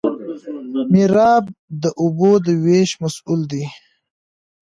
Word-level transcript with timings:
میرآب 0.93 1.43
د 1.81 1.83
اوبو 2.01 2.31
د 2.45 2.47
ویش 2.63 2.91
مسوول 3.01 3.41
وي. 3.51 3.65